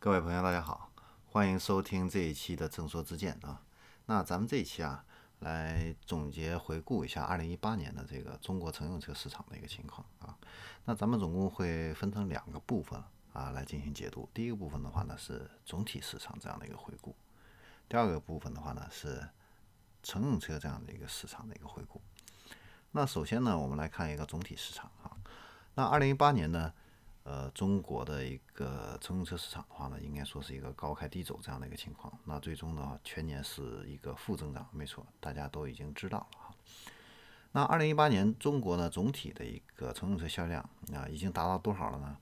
[0.00, 0.92] 各位朋友，大家好，
[1.26, 3.60] 欢迎收听这一期的正说之见啊。
[4.06, 5.04] 那咱们这一期啊，
[5.40, 10.38] 来总结回顾一下二零一八年的这个中国乘用车市场的一个情况啊。
[10.84, 14.28] 那咱们总共会分成两个部分啊来进行解读。
[14.32, 17.16] 第一个部分的话呢是总体市场这样的一个回顾，
[17.88, 19.28] 第二个部分的话呢是
[20.04, 22.00] 乘用车这样的一个市场的一个回顾。
[22.92, 25.10] 那首先呢，我们来看一个总体市场啊。
[25.74, 26.72] 那二零一八年呢？
[27.30, 32.10] 呃，中国的一个乘用车市场的话呢，应该说是一个高开低走这样的一个情况。
[32.24, 36.54] 那最终呢，全年是一个负增长，没错，大家都已经知道了哈。
[37.52, 42.16] 那二零一八年中国呢，总体的一个乘用车销量啊，已经达到多少了呢？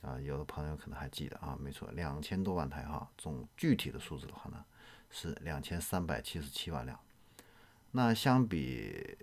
[0.00, 3.06] 啊，有的朋友可能还记得啊，没错，两千多万台哈。
[3.18, 4.64] 总具体的数字的话呢，
[5.10, 6.98] 是两千三百七十七万辆。
[7.90, 9.18] 那相比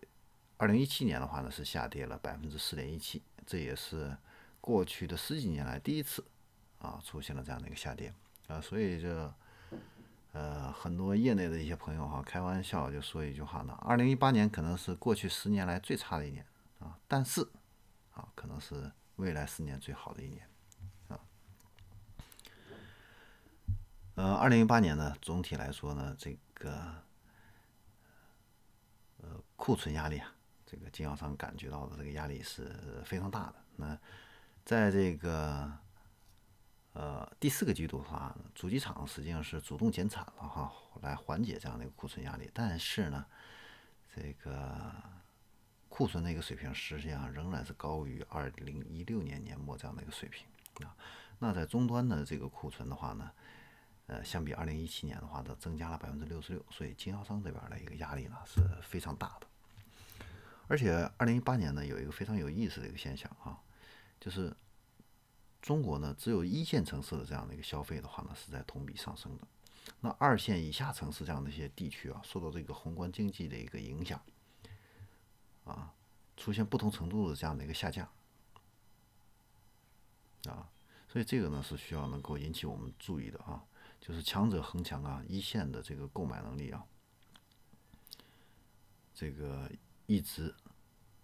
[0.58, 4.16] 二零一七年的话呢，是下跌了百分之四点一七，这也是。
[4.64, 6.24] 过去的十几年来，第一次
[6.80, 8.14] 啊出现了这样的一个下跌
[8.48, 9.36] 啊，所以这
[10.32, 16.46] 呃很多业内的一些朋友哈，开玩笑就说一句话呢：，二零一八年可能是过去十年来最差的一年
[16.80, 17.46] 啊，但是
[18.14, 20.48] 啊可能是未来十年最好的一年
[21.10, 21.20] 啊。
[24.16, 26.72] 呃，二零一八年呢，总体来说呢，这个
[29.18, 30.34] 呃库存压力啊，
[30.66, 34.00] 这个经销商感觉到的这个压力是非常大的，那。
[34.66, 35.70] 在这个
[36.94, 42.50] 呃第四个季度的话，主机厂实际上是主动减产了哈，来缓解这样的一个库存压力。
[42.54, 43.26] 但是呢，
[44.16, 44.94] 这个
[45.90, 50.48] 库存的一个水平实际上仍然是高于二零一六年年末这样的一个水平
[50.88, 50.96] 啊。
[51.40, 53.30] 那在终端的这个库存的话呢，
[54.08, 59.48] 呃，相比二零一七年的话呢，增加了百分之六十六，所以经销商这边的一个压力呢是非常大的。
[60.68, 63.60] 而且二零一八年呢，有一个非常有意思的一个现象啊。
[64.24, 64.56] 就是
[65.62, 69.46] 中国呢，只有一线城市的这样的一个消费的话呢，是在同比上升的。
[70.00, 74.24] 那二线以下城市这样的一些地区啊，受到这个宏观经济的一个影响，
[75.66, 75.94] 啊，
[76.38, 78.08] 出现不同程度的这样的一个下降，
[80.46, 80.72] 啊，
[81.10, 83.62] 所以这个呢是需要能够引起我们注意的啊，
[84.00, 86.86] 就是强者恒强啊，一线的这个购买能力啊，
[89.14, 89.70] 这个
[90.06, 90.56] 一直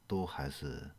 [0.05, 0.91] 都还是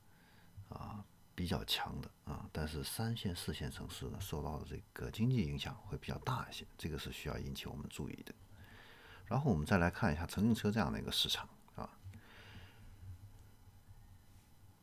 [0.71, 1.05] 啊。
[1.35, 8.35] 比较强的啊，但是三线、四线城市呢，受到的这个经济影响会比较大一些，这个是需要引起我们注意的。
[9.27, 11.89] 然后我们再来看一下乘用车这样的一个市场啊。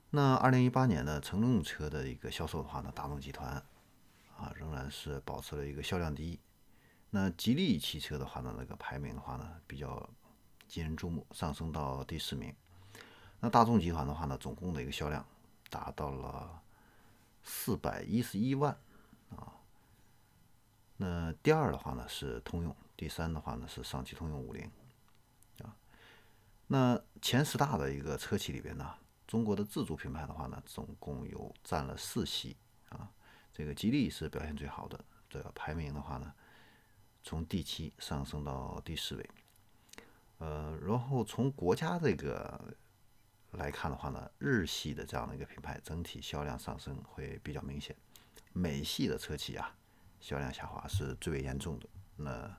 [0.10, 3.64] 那二零一八年呢，乘用车的一个销售的话呢，大众集团
[4.38, 6.40] 啊仍然是保持了一个销量第一。
[7.10, 10.10] 那吉利汽车的话呢，那个排名的话呢，比较
[10.74, 12.56] 引人注目，上升到第四名。
[13.40, 15.26] 那大众集团的话呢，总共的一个销量。
[15.70, 16.62] 达到了
[17.44, 18.78] 四百一十一万
[19.30, 19.54] 啊。
[20.98, 24.70] 那第二的话呢是通用，第三的话呢是上汽通用五菱
[25.60, 25.76] 啊。
[26.68, 28.96] 那前十大的一个车企里边呢，
[29.28, 32.58] 中国的自主品牌的话呢，总共有占了四席
[32.90, 33.10] 啊。
[33.54, 36.34] 这个吉利是表现最好的，这个排名的话呢，
[37.24, 39.30] 从第七上升到第四位。
[40.40, 42.76] 呃，然后从国家这个。
[43.52, 47.96] 来看的话呢，日系的这样的一个品牌整体销量上升会比较明显，
[48.54, 49.76] 美系的车企啊
[50.20, 51.90] 销量下滑是最为严重的。
[52.18, 52.58] 那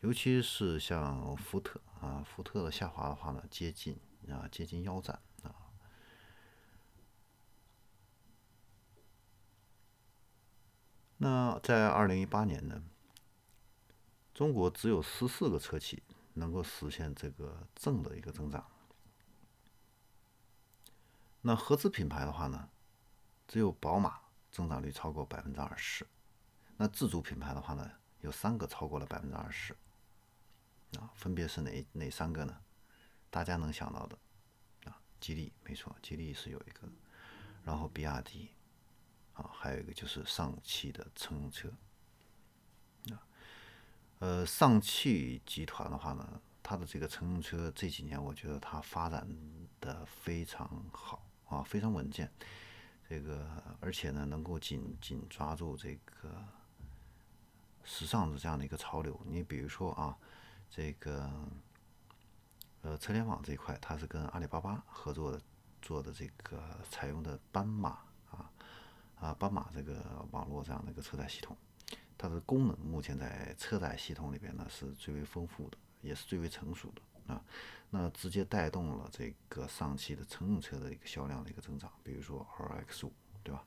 [0.00, 5.54] 尤其是像福特啊，福特的下滑的话呢，接近啊接近腰斩啊。
[11.18, 12.82] 那在二零一八年呢，
[14.32, 18.66] 中国只有十四个车企能够实现这个正的一个增长。
[21.46, 22.70] 那合资品牌的话呢，
[23.46, 24.18] 只有宝马
[24.50, 26.06] 增长率超过百分之二十。
[26.78, 27.90] 那自主品牌的话呢，
[28.20, 29.76] 有三个超过了百分之二十。
[30.98, 32.56] 啊，分别是哪哪三个呢？
[33.28, 34.18] 大家能想到的
[34.84, 36.88] 啊，吉利没错，吉利是有一个，
[37.62, 38.48] 然后比亚迪，
[39.34, 41.68] 啊，还有一个就是上汽的乘用车。
[43.10, 43.20] 啊，
[44.20, 49.28] 呃，上汽集团的话呢，它的这个乘用车这几年，我觉得它发展
[49.78, 51.22] 的非常好。
[51.54, 52.30] 啊，非常稳健，
[53.08, 53.46] 这个
[53.80, 56.42] 而且呢，能够紧紧抓住这个
[57.84, 59.18] 时尚的这样的一个潮流。
[59.24, 60.16] 你比如说啊，
[60.68, 61.30] 这个
[62.82, 65.40] 呃，车联网这一块，它是跟阿里巴巴合作的
[65.80, 66.60] 做的这个
[66.90, 68.50] 采用的斑马啊
[69.16, 71.56] 啊斑马这个网络这样的一个车载系统，
[72.18, 77.02] 它的功能目前在车载系统里边呢是最为丰富的，也是最为成熟的。
[77.26, 77.42] 啊，
[77.90, 83.12] 那直接带动了这个上汽的乘用车的一个销量的一个增长，比如说 RX 五，
[83.42, 83.64] 对吧？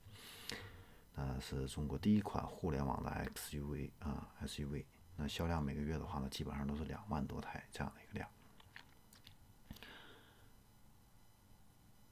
[1.16, 4.86] 那，是中国第一款互联网的 XUV 啊 SUV。
[5.16, 8.30] 那销量每个月的话呢，基本上都是两万多台这样的一个量。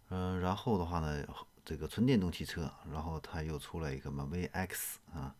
[0.10, 1.24] 嗯，然后的话呢，
[1.64, 5.36] 这个纯电动汽车，然后它又出了一个嘛 VX 啊，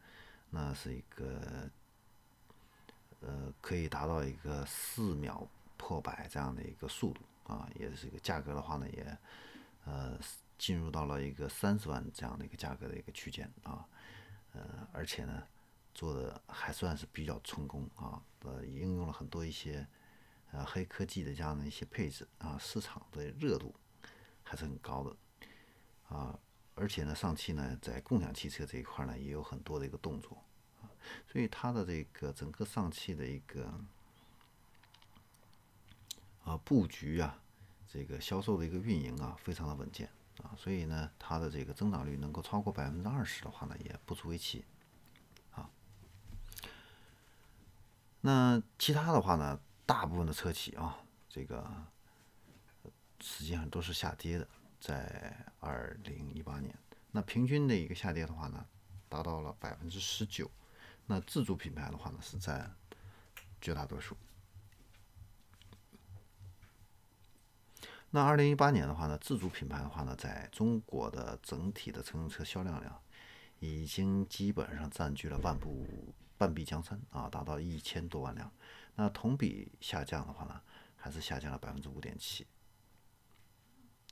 [0.52, 1.68] 那是一个
[3.22, 9.18] 呃可以达到一个四秒破百这样的一个速度啊，也是一个价格的话呢，也
[9.86, 10.20] 呃
[10.58, 13.86] 进入到了一个三十万这样的一个价格的一个区间啊，
[14.54, 15.44] 呃，而且呢。
[15.98, 19.88] 做的还算是比较成功啊，呃，应用了很多一些
[20.52, 23.74] 呃黑科技的这样的一些配置啊，市场的热度
[24.44, 25.16] 还是很高的
[26.10, 26.38] 啊，
[26.74, 30.44] 而且呢，上汽呢在共享汽车这一块呢也有很多的一个动作，
[31.32, 33.74] 所以它的这个整个上汽的一个
[36.46, 37.38] 啊布局啊，
[37.88, 40.10] 这个销售的一个运营啊，非常的稳健
[40.42, 44.64] 啊，所以呢，它的这个增长率能够超过百分之二十的话呢，也不足为奇
[45.52, 45.70] 啊。
[48.22, 50.98] 那其他的话呢，大部分的车企啊，
[51.28, 51.68] 这个
[53.20, 54.48] 实际上都是下跌的，
[54.80, 56.78] 在二零一八年，
[57.12, 58.66] 那平均的一个下跌的话呢，
[59.10, 60.50] 达到了百分之十九。
[61.08, 62.76] 那自主品牌的话呢，是占
[63.60, 64.16] 绝大多数。
[68.12, 73.02] 那二零一八年的话呢，自主品牌的话呢，在中国的整体的乘用车销量量，
[73.60, 76.14] 已经基本上占据了半部。
[76.38, 78.52] 半壁江山啊，达到一千多万辆，
[78.96, 80.62] 那同比下降的话呢，
[80.98, 82.46] 还是下降了百分之五点七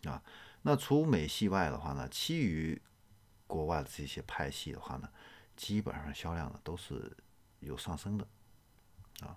[0.05, 0.23] 啊。
[0.61, 2.81] 那除美系外的话呢，其余
[3.45, 5.09] 国外的这些派系的话呢，
[5.57, 7.13] 基本上销量呢都是
[7.59, 8.25] 有上升的
[9.19, 9.35] 啊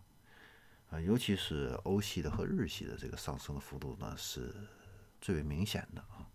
[1.01, 4.55] 尤其是欧系的和日系的这个上升的幅度呢是
[5.21, 6.27] 最为明显的啊。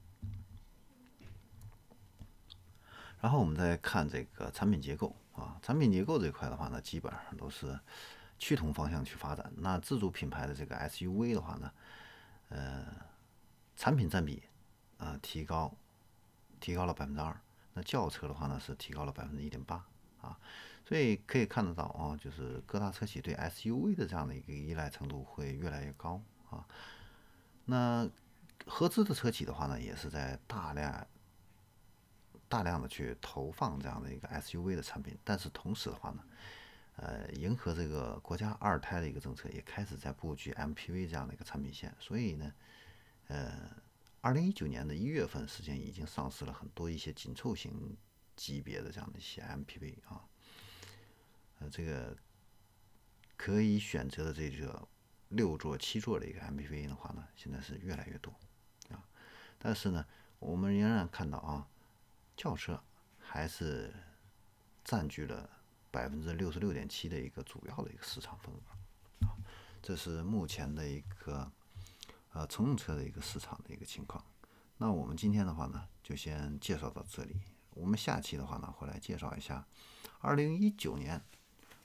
[3.20, 5.16] 然后我们再看这个产品结构。
[5.34, 7.80] 啊，产品结构这块的话呢，基本上都是
[8.38, 9.52] 趋同方向去发展。
[9.56, 11.72] 那自主品牌的这个 SUV 的话呢，
[12.50, 12.86] 呃，
[13.78, 14.44] 产品占比
[14.98, 15.74] 啊提高，
[16.60, 17.36] 提高了百分之二。
[17.74, 19.84] 那轿车的话呢是提高了百分之一点八
[20.22, 20.38] 啊，
[20.92, 26.68] 所以可以看得到啊，就是各大车企对 SUV 的这样的一个依赖程度会越来越高啊。
[27.64, 28.10] 那
[28.66, 31.08] 合资的车企的话呢，也是在大量。
[32.50, 36.22] 大量的去投放这样的一个 SUV 的产品，但是同时的话呢，
[36.98, 41.96] 呃，迎合这个国家二胎的一个政策，也开始在布局 MPV 这样的一个产品线。
[41.98, 42.54] 所以呢，
[43.28, 43.72] 呃，
[44.20, 47.96] 二零一九年的一月份，时间已经上市了很多一些紧凑型
[48.36, 50.28] 级别的这样的一些 MPV 啊，
[51.62, 52.18] 呃，这个
[53.38, 54.86] 可以选择的这个
[55.30, 58.34] 六座、七座的一个 MPV 的话呢，现在是越来越多
[58.90, 59.02] 啊。
[59.58, 60.06] 但是呢，
[60.40, 61.68] 我们仍然看到啊。
[62.38, 62.82] 轿车
[63.20, 63.94] 还是
[64.84, 65.48] 占据了
[65.92, 69.38] 百分之六十六点七的一个主要的一个市场份额啊，
[69.80, 71.52] 这是目前的一个
[72.32, 74.26] 呃乘用车的一个市场的一个情况。
[74.78, 77.40] 那我们今天的话呢，就先介绍到这里。
[77.72, 79.68] 我们下期的话呢，会来介绍一下
[80.20, 81.22] 二零一九年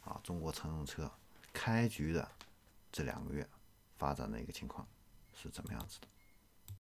[0.06, 1.10] 啊中国乘用车
[1.52, 2.26] 开局的
[2.90, 3.46] 这两个月
[3.98, 4.86] 发展的一个情况
[5.34, 6.08] 是怎么样子的。